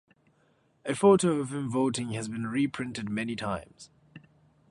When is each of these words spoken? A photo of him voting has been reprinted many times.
A 0.83 0.95
photo 0.95 1.35
of 1.39 1.53
him 1.53 1.69
voting 1.69 2.13
has 2.13 2.27
been 2.27 2.47
reprinted 2.47 3.07
many 3.07 3.35
times. 3.35 3.91